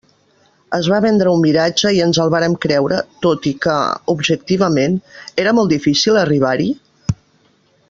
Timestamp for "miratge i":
1.43-2.01